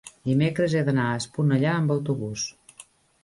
dimecres 0.27 0.75
he 0.77 0.81
d'anar 0.87 1.03
a 1.09 1.19
Esponellà 1.19 1.75
amb 1.81 1.95
autobús. 1.97 2.47